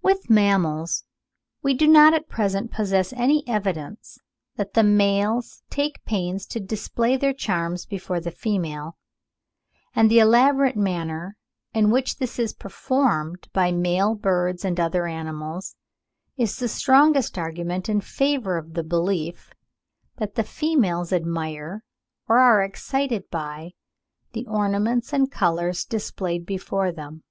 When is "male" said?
13.72-14.14